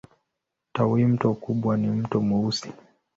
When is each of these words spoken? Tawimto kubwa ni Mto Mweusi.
Tawimto 0.73 1.33
kubwa 1.33 1.77
ni 1.77 1.87
Mto 1.87 2.21
Mweusi. 2.21 2.73